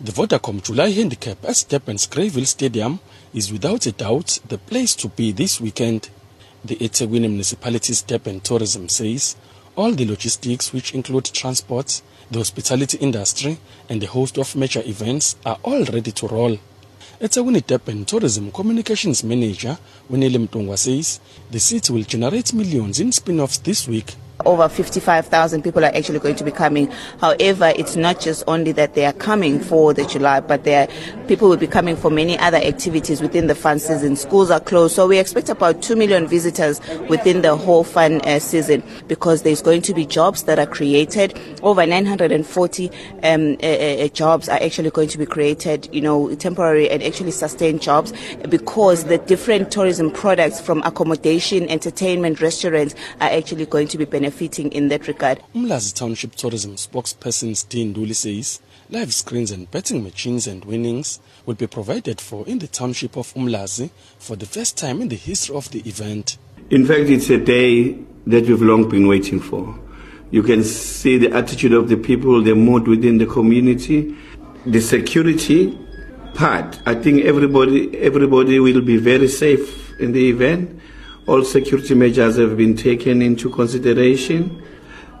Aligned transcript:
The 0.00 0.12
Vodacom 0.12 0.62
July 0.62 0.92
Handicap 0.92 1.44
at 1.44 1.64
Durban's 1.68 2.06
Greyville 2.06 2.46
Stadium 2.46 3.00
is 3.34 3.50
without 3.50 3.84
a 3.84 3.90
doubt 3.90 4.38
the 4.46 4.56
place 4.56 4.94
to 4.94 5.08
be 5.08 5.32
this 5.32 5.60
weekend. 5.60 6.08
The 6.64 6.76
eThekwini 6.76 7.28
Municipality's 7.28 8.02
Durban 8.02 8.38
Tourism 8.38 8.88
says 8.88 9.34
all 9.74 9.90
the 9.90 10.04
logistics 10.04 10.72
which 10.72 10.94
include 10.94 11.24
transport, 11.24 12.00
the 12.30 12.38
hospitality 12.38 12.96
industry 12.98 13.58
and 13.88 14.00
a 14.04 14.06
host 14.06 14.38
of 14.38 14.54
major 14.54 14.82
events 14.86 15.34
are 15.44 15.58
all 15.64 15.84
ready 15.86 16.12
to 16.12 16.28
roll. 16.28 16.58
eThekwini 17.20 17.66
Durban 17.66 18.04
Tourism 18.04 18.52
Communications 18.52 19.24
Manager 19.24 19.78
Winele 20.08 20.38
Mtungwa 20.38 20.78
says 20.78 21.18
the 21.50 21.58
city 21.58 21.92
will 21.92 22.04
generate 22.04 22.52
millions 22.54 23.00
in 23.00 23.10
spin-offs 23.10 23.58
this 23.58 23.88
week 23.88 24.14
over 24.48 24.66
55,000 24.68 25.62
people 25.62 25.84
are 25.84 25.94
actually 25.94 26.18
going 26.18 26.34
to 26.36 26.44
be 26.44 26.50
coming. 26.50 26.90
However, 27.20 27.70
it's 27.76 27.96
not 27.96 28.18
just 28.18 28.42
only 28.46 28.72
that 28.72 28.94
they 28.94 29.04
are 29.04 29.12
coming 29.12 29.60
for 29.60 29.92
the 29.92 30.06
July, 30.06 30.40
but 30.40 30.64
there 30.64 30.88
people 31.28 31.50
will 31.50 31.58
be 31.58 31.66
coming 31.66 31.94
for 31.94 32.10
many 32.10 32.38
other 32.38 32.56
activities 32.56 33.20
within 33.20 33.46
the 33.46 33.54
fun 33.54 33.78
season. 33.78 34.16
Schools 34.16 34.50
are 34.50 34.60
closed, 34.60 34.94
so 34.96 35.06
we 35.06 35.18
expect 35.18 35.50
about 35.50 35.82
2 35.82 35.96
million 35.96 36.26
visitors 36.26 36.80
within 37.10 37.42
the 37.42 37.54
whole 37.54 37.84
fun 37.84 38.22
uh, 38.22 38.38
season 38.38 38.82
because 39.06 39.42
there's 39.42 39.60
going 39.60 39.82
to 39.82 39.92
be 39.92 40.06
jobs 40.06 40.44
that 40.44 40.58
are 40.58 40.66
created. 40.66 41.38
Over 41.62 41.86
940 41.86 42.90
um, 43.22 43.56
uh, 43.62 43.66
uh, 43.66 44.08
jobs 44.08 44.48
are 44.48 44.60
actually 44.62 44.90
going 44.90 45.08
to 45.08 45.18
be 45.18 45.26
created, 45.26 45.90
you 45.92 46.00
know, 46.00 46.34
temporary 46.36 46.88
and 46.88 47.02
actually 47.02 47.32
sustained 47.32 47.82
jobs 47.82 48.14
because 48.48 49.04
the 49.04 49.18
different 49.18 49.70
tourism 49.70 50.10
products 50.10 50.58
from 50.58 50.82
accommodation, 50.84 51.68
entertainment, 51.68 52.40
restaurants 52.40 52.94
are 53.20 53.28
actually 53.28 53.66
going 53.66 53.88
to 53.88 53.98
be 53.98 54.06
benefiting 54.06 54.37
benefiting 54.38 54.72
in 54.72 54.88
that 54.88 55.08
regard. 55.08 55.40
Umlazi 55.54 55.94
Township 55.94 56.34
Tourism 56.36 56.76
spokesperson 56.76 57.56
Steen 57.56 57.92
Duli 57.92 58.14
says 58.14 58.60
live 58.88 59.12
screens 59.12 59.50
and 59.50 59.68
betting 59.70 60.02
machines 60.02 60.46
and 60.46 60.64
winnings 60.64 61.18
will 61.44 61.56
be 61.56 61.66
provided 61.66 62.20
for 62.20 62.46
in 62.46 62.60
the 62.60 62.68
township 62.68 63.16
of 63.16 63.34
Umlazi 63.34 63.90
for 64.18 64.36
the 64.36 64.46
first 64.46 64.78
time 64.78 65.02
in 65.02 65.08
the 65.08 65.16
history 65.16 65.56
of 65.56 65.70
the 65.72 65.80
event. 65.80 66.38
In 66.70 66.86
fact, 66.86 67.10
it's 67.10 67.30
a 67.30 67.38
day 67.38 67.98
that 68.26 68.46
we've 68.46 68.62
long 68.62 68.88
been 68.88 69.08
waiting 69.08 69.40
for. 69.40 69.76
You 70.30 70.42
can 70.42 70.62
see 70.62 71.18
the 71.18 71.32
attitude 71.32 71.72
of 71.72 71.88
the 71.88 71.96
people, 71.96 72.42
the 72.42 72.54
mood 72.54 72.86
within 72.86 73.18
the 73.18 73.26
community, 73.26 74.14
the 74.66 74.80
security 74.80 75.76
part. 76.34 76.80
I 76.86 76.94
think 76.94 77.24
everybody 77.24 77.98
everybody 77.98 78.60
will 78.60 78.82
be 78.82 78.98
very 78.98 79.28
safe 79.28 79.98
in 79.98 80.12
the 80.12 80.28
event. 80.28 80.80
All 81.28 81.44
security 81.44 81.94
measures 81.94 82.36
have 82.38 82.56
been 82.56 82.74
taken 82.74 83.20
into 83.20 83.50
consideration. 83.50 84.64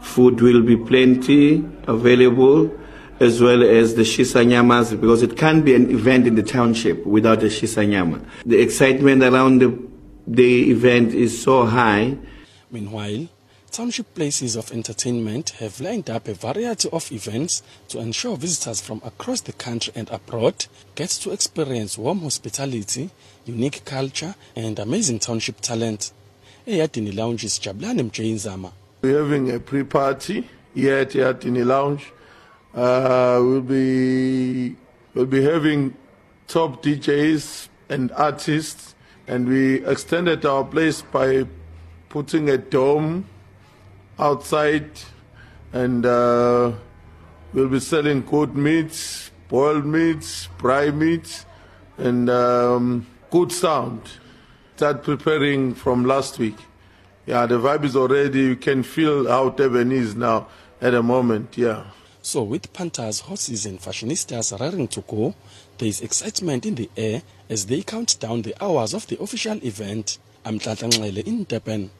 Food 0.00 0.40
will 0.40 0.62
be 0.62 0.74
plenty 0.74 1.62
available, 1.86 2.74
as 3.20 3.42
well 3.42 3.62
as 3.62 3.94
the 3.94 4.04
shisanyamas, 4.04 4.98
because 4.98 5.22
it 5.22 5.36
can't 5.36 5.66
be 5.66 5.74
an 5.74 5.90
event 5.90 6.26
in 6.26 6.34
the 6.34 6.42
township 6.42 7.04
without 7.04 7.42
a 7.42 7.48
shisanyama. 7.48 8.24
The 8.46 8.58
excitement 8.58 9.22
around 9.22 9.58
the, 9.58 9.78
the 10.26 10.70
event 10.70 11.12
is 11.12 11.42
so 11.42 11.66
high. 11.66 12.16
Meanwhile, 12.70 13.28
township 13.70 14.14
places 14.14 14.56
of 14.56 14.72
entertainment 14.72 15.50
have 15.60 15.80
lined 15.80 16.10
up 16.10 16.28
a 16.28 16.34
variety 16.34 16.88
of 16.90 17.10
events 17.12 17.62
to 17.88 17.98
ensure 17.98 18.36
visitors 18.36 18.80
from 18.80 19.00
across 19.04 19.40
the 19.42 19.52
country 19.52 19.92
and 19.96 20.08
abroad 20.10 20.66
get 20.94 21.10
to 21.10 21.30
experience 21.30 21.96
warm 21.98 22.20
hospitality, 22.20 23.10
unique 23.44 23.84
culture 23.84 24.34
and 24.56 24.78
amazing 24.78 25.18
township 25.18 25.60
talent. 25.60 26.12
Eyadini 26.66 27.14
Lounge 27.16 27.44
is 27.44 27.58
Jabulani 27.58 28.10
Mjayinzama. 28.10 28.72
We're 29.02 29.22
having 29.22 29.50
a 29.50 29.60
pre-party 29.60 30.48
here 30.74 30.98
at 30.98 31.10
Eyadini 31.10 31.64
Lounge. 31.64 32.12
Uh, 32.74 33.40
we'll 33.42 33.60
be 33.60 34.76
we'll 35.14 35.26
be 35.26 35.42
having 35.42 35.94
top 36.46 36.82
DJs 36.82 37.68
and 37.88 38.12
artists, 38.12 38.94
and 39.26 39.48
we 39.48 39.84
extended 39.86 40.44
our 40.44 40.64
place 40.64 41.02
by 41.02 41.46
putting 42.08 42.50
a 42.50 42.58
dome 42.58 43.24
outside, 44.18 44.90
and 45.72 46.04
uh, 46.04 46.72
we'll 47.52 47.68
be 47.68 47.80
selling 47.80 48.22
good 48.22 48.56
meats, 48.56 49.30
boiled 49.48 49.86
meats, 49.86 50.48
prime 50.58 50.98
meats, 50.98 51.46
and 51.96 52.28
um, 52.30 53.06
good 53.30 53.52
sound. 53.52 54.02
Start 54.76 55.02
preparing 55.02 55.74
from 55.74 56.04
last 56.04 56.38
week. 56.38 56.56
Yeah, 57.26 57.46
the 57.46 57.58
vibe 57.58 57.84
is 57.84 57.96
already, 57.96 58.40
you 58.40 58.56
can 58.56 58.82
feel 58.82 59.28
how 59.28 59.50
Durban 59.50 59.92
is 59.92 60.14
now 60.14 60.48
at 60.80 60.92
the 60.92 61.02
moment, 61.02 61.58
yeah. 61.58 61.84
So 62.22 62.42
with 62.42 62.72
panthers, 62.72 63.20
horses 63.20 63.66
and 63.66 63.80
fashionistas 63.80 64.58
raring 64.58 64.88
to 64.88 65.00
go, 65.02 65.34
there 65.78 65.88
is 65.88 66.00
excitement 66.00 66.66
in 66.66 66.74
the 66.74 66.90
air 66.96 67.22
as 67.48 67.66
they 67.66 67.82
count 67.82 68.18
down 68.20 68.42
the 68.42 68.54
hours 68.62 68.94
of 68.94 69.06
the 69.06 69.20
official 69.20 69.58
event. 69.64 70.18
I'm 70.44 70.58
Nhlanhla 70.58 71.26
in 71.26 71.44
Durban. 71.44 71.90